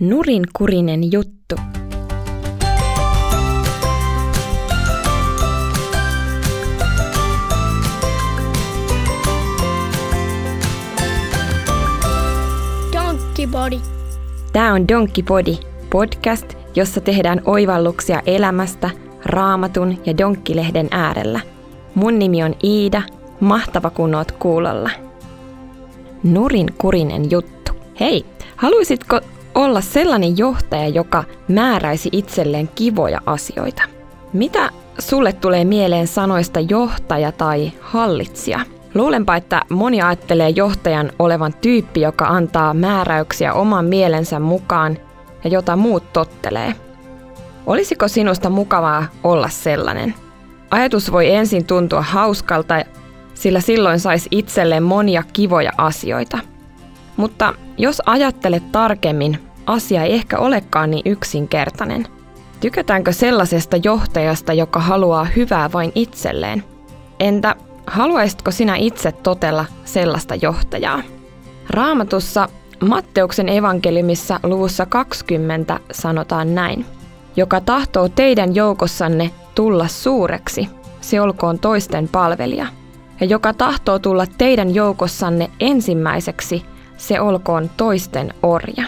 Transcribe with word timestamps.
Nurinkurinen 0.00 1.12
juttu. 1.12 1.56
Donkey 12.92 13.46
Body. 13.46 13.76
Tämä 14.52 14.72
on 14.72 14.88
Donkey 14.88 15.24
Body, 15.24 15.54
podcast, 15.90 16.54
jossa 16.74 17.00
tehdään 17.00 17.42
oivalluksia 17.44 18.22
elämästä 18.26 18.90
Raamatun 19.24 19.98
ja 20.06 20.18
Donkkilehden 20.18 20.88
äärellä. 20.90 21.40
Mun 21.94 22.18
nimi 22.18 22.44
on 22.44 22.54
Iida, 22.64 23.02
mahtava 23.40 23.90
kun 23.90 24.14
oot 24.14 24.32
kuulolla. 24.32 24.90
Nurinkurinen 26.22 27.30
juttu. 27.30 27.72
Hei, 28.00 28.24
haluaisitko 28.56 29.20
olla 29.54 29.80
sellainen 29.80 30.38
johtaja, 30.38 30.88
joka 30.88 31.24
määräisi 31.48 32.08
itselleen 32.12 32.68
kivoja 32.74 33.20
asioita? 33.26 33.82
Mitä 34.32 34.70
sulle 34.98 35.32
tulee 35.32 35.64
mieleen 35.64 36.06
sanoista 36.06 36.60
johtaja 36.60 37.32
tai 37.32 37.72
hallitsija? 37.80 38.60
Luulenpa, 38.94 39.36
että 39.36 39.62
moni 39.70 40.02
ajattelee 40.02 40.48
johtajan 40.48 41.12
olevan 41.18 41.54
tyyppi, 41.60 42.00
joka 42.00 42.26
antaa 42.26 42.74
määräyksiä 42.74 43.52
oman 43.52 43.84
mielensä 43.84 44.40
mukaan 44.40 44.98
ja 45.44 45.50
jota 45.50 45.76
muut 45.76 46.12
tottelee. 46.12 46.74
Olisiko 47.66 48.08
sinusta 48.08 48.50
mukavaa 48.50 49.04
olla 49.24 49.48
sellainen? 49.48 50.14
Ajatus 50.70 51.12
voi 51.12 51.30
ensin 51.30 51.66
tuntua 51.66 52.02
hauskalta, 52.02 52.74
sillä 53.34 53.60
silloin 53.60 54.00
saisi 54.00 54.28
itselleen 54.30 54.82
monia 54.82 55.22
kivoja 55.32 55.72
asioita. 55.78 56.38
Mutta 57.20 57.54
jos 57.78 58.02
ajattelet 58.06 58.72
tarkemmin, 58.72 59.38
asia 59.66 60.02
ei 60.02 60.12
ehkä 60.12 60.38
olekaan 60.38 60.90
niin 60.90 61.02
yksinkertainen. 61.04 62.06
Tykätäänkö 62.60 63.12
sellaisesta 63.12 63.76
johtajasta, 63.76 64.52
joka 64.52 64.80
haluaa 64.80 65.24
hyvää 65.24 65.72
vain 65.72 65.92
itselleen? 65.94 66.64
Entä 67.18 67.54
haluaisitko 67.86 68.50
sinä 68.50 68.76
itse 68.76 69.12
totella 69.12 69.64
sellaista 69.84 70.34
johtajaa? 70.34 71.02
Raamatussa 71.70 72.48
Matteuksen 72.88 73.48
evankeliumissa 73.48 74.40
luvussa 74.42 74.86
20 74.86 75.80
sanotaan 75.92 76.54
näin. 76.54 76.86
Joka 77.36 77.60
tahtoo 77.60 78.08
teidän 78.08 78.54
joukossanne 78.54 79.30
tulla 79.54 79.88
suureksi, 79.88 80.68
se 81.00 81.20
olkoon 81.20 81.58
toisten 81.58 82.08
palvelija. 82.08 82.66
Ja 83.20 83.26
joka 83.26 83.54
tahtoo 83.54 83.98
tulla 83.98 84.26
teidän 84.38 84.74
joukossanne 84.74 85.50
ensimmäiseksi, 85.60 86.64
se 87.00 87.20
olkoon 87.20 87.70
toisten 87.76 88.34
orja. 88.42 88.84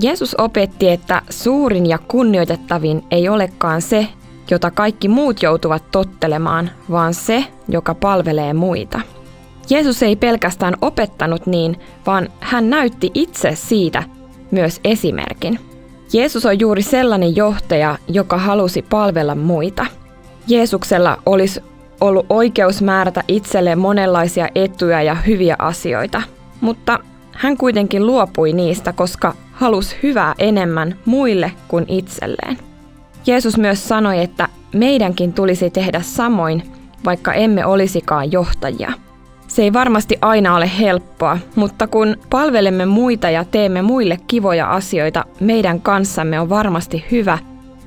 Jeesus 0.00 0.34
opetti, 0.38 0.88
että 0.88 1.22
suurin 1.30 1.86
ja 1.86 1.98
kunnioitettavin 1.98 3.04
ei 3.10 3.28
olekaan 3.28 3.82
se, 3.82 4.08
jota 4.50 4.70
kaikki 4.70 5.08
muut 5.08 5.42
joutuvat 5.42 5.90
tottelemaan, 5.90 6.70
vaan 6.90 7.14
se, 7.14 7.44
joka 7.68 7.94
palvelee 7.94 8.52
muita. 8.52 9.00
Jeesus 9.70 10.02
ei 10.02 10.16
pelkästään 10.16 10.74
opettanut 10.82 11.46
niin, 11.46 11.76
vaan 12.06 12.28
hän 12.40 12.70
näytti 12.70 13.10
itse 13.14 13.50
siitä 13.54 14.02
myös 14.50 14.80
esimerkin. 14.84 15.58
Jeesus 16.12 16.46
on 16.46 16.60
juuri 16.60 16.82
sellainen 16.82 17.36
johtaja, 17.36 17.98
joka 18.08 18.38
halusi 18.38 18.82
palvella 18.82 19.34
muita. 19.34 19.86
Jeesuksella 20.46 21.22
olisi 21.26 21.60
ollut 22.00 22.26
oikeus 22.28 22.82
määrätä 22.82 23.22
itselleen 23.28 23.78
monenlaisia 23.78 24.48
etuja 24.54 25.02
ja 25.02 25.14
hyviä 25.14 25.56
asioita, 25.58 26.22
mutta 26.60 26.98
hän 27.38 27.56
kuitenkin 27.56 28.06
luopui 28.06 28.52
niistä, 28.52 28.92
koska 28.92 29.34
halusi 29.52 29.96
hyvää 30.02 30.34
enemmän 30.38 30.98
muille 31.04 31.52
kuin 31.68 31.84
itselleen. 31.88 32.58
Jeesus 33.26 33.58
myös 33.58 33.88
sanoi, 33.88 34.22
että 34.22 34.48
meidänkin 34.74 35.32
tulisi 35.32 35.70
tehdä 35.70 36.00
samoin, 36.00 36.62
vaikka 37.04 37.32
emme 37.32 37.66
olisikaan 37.66 38.32
johtajia. 38.32 38.92
Se 39.48 39.62
ei 39.62 39.72
varmasti 39.72 40.18
aina 40.20 40.56
ole 40.56 40.70
helppoa, 40.78 41.38
mutta 41.54 41.86
kun 41.86 42.16
palvelemme 42.30 42.86
muita 42.86 43.30
ja 43.30 43.44
teemme 43.44 43.82
muille 43.82 44.18
kivoja 44.26 44.70
asioita, 44.70 45.24
meidän 45.40 45.80
kanssamme 45.80 46.40
on 46.40 46.48
varmasti 46.48 47.04
hyvä 47.10 47.38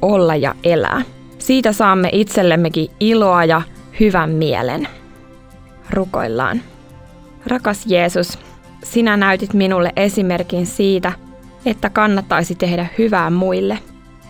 olla 0.02 0.36
ja 0.36 0.56
elää. 0.64 1.02
Siitä 1.40 1.72
saamme 1.72 2.10
itsellemmekin 2.12 2.90
iloa 3.00 3.46
ja 3.46 3.62
hyvän 4.00 4.30
mielen. 4.30 4.88
Rukoillaan. 5.90 6.62
Rakas 7.48 7.86
Jeesus, 7.86 8.40
sinä 8.84 9.18
näytit 9.18 9.54
minulle 9.54 9.94
esimerkin 9.96 10.66
siitä, 10.66 11.14
että 11.66 11.90
kannattaisi 11.90 12.56
tehdä 12.56 12.88
hyvää 12.98 13.30
muille. 13.30 13.80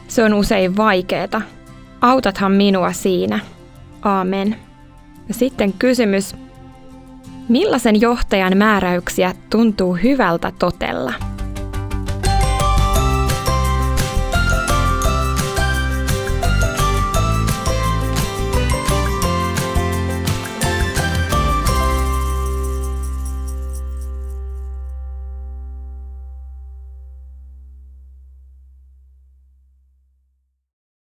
Se 0.07 0.23
on 0.23 0.33
usein 0.33 0.77
vaikeeta. 0.77 1.41
Autathan 2.01 2.51
minua 2.51 2.93
siinä. 2.93 3.39
Aamen. 4.01 4.55
Ja 5.27 5.33
sitten 5.33 5.73
kysymys. 5.73 6.35
Millaisen 7.49 8.01
johtajan 8.01 8.57
määräyksiä 8.57 9.33
tuntuu 9.49 9.93
hyvältä 9.93 10.51
totella? 10.59 11.13